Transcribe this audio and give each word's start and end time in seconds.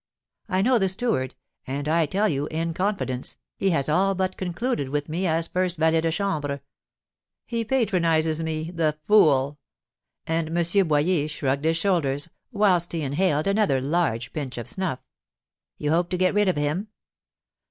I 0.49 0.63
know 0.63 0.79
the 0.79 0.89
steward; 0.89 1.35
and 1.67 1.87
I 1.87 2.07
tell 2.07 2.27
you, 2.27 2.47
in 2.49 2.73
confidence, 2.73 3.37
he 3.55 3.69
has 3.69 3.87
all 3.87 4.15
but 4.15 4.35
concluded 4.35 4.89
with 4.89 5.07
me 5.07 5.27
as 5.27 5.45
first 5.47 5.77
valet 5.77 6.01
de 6.01 6.09
chambre. 6.11 6.61
He 7.45 7.63
patronises 7.63 8.41
me, 8.41 8.71
the 8.71 8.97
fool!" 9.05 9.59
And 10.25 10.57
M. 10.57 10.87
Boyer 10.87 11.27
shrugged 11.27 11.65
his 11.65 11.77
shoulders, 11.77 12.29
whilst 12.51 12.93
he 12.93 13.03
inhaled 13.03 13.45
another 13.45 13.79
large 13.79 14.33
pinch 14.33 14.57
of 14.57 14.67
snuff. 14.67 14.97
"You 15.77 15.91
hope 15.91 16.09
to 16.09 16.17
get 16.17 16.33
rid 16.33 16.47
of 16.47 16.57
him?" 16.57 16.87